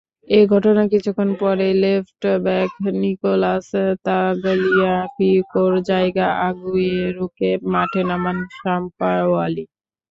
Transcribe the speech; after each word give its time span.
এ 0.27 0.39
ঘটনার 0.51 0.87
কিছুক্ষণ 0.93 1.29
পরেই 1.41 1.73
লেফটব্যাক 1.83 2.69
নিকোলাস 3.01 3.67
তাগলিয়াফিকোর 4.05 5.71
জায়গায় 5.89 6.35
আগুয়েরোকে 6.47 7.49
মাঠে 7.73 8.01
নামান 8.09 8.37
সাম্পাওলি। 8.59 9.63